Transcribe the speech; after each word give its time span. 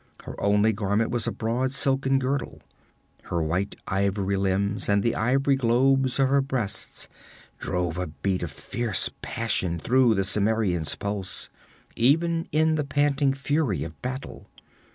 Her 0.23 0.33
only 0.41 0.73
garment 0.73 1.11
was 1.11 1.27
a 1.27 1.31
broad 1.31 1.71
silken 1.71 2.17
girdle. 2.17 2.63
Her 3.25 3.43
white 3.43 3.75
ivory 3.87 4.35
limbs 4.35 4.89
and 4.89 5.03
the 5.03 5.13
ivory 5.13 5.55
globes 5.55 6.17
of 6.17 6.27
her 6.27 6.41
breasts 6.41 7.07
drove 7.59 7.99
a 7.99 8.07
beat 8.07 8.41
of 8.41 8.49
fierce 8.49 9.11
passion 9.21 9.77
through 9.77 10.15
the 10.15 10.23
Cimmerian's 10.23 10.95
pulse, 10.95 11.49
even 11.95 12.47
in 12.51 12.73
the 12.77 12.83
panting 12.83 13.35
fury 13.35 13.83
of 13.83 14.01
battle. 14.01 14.47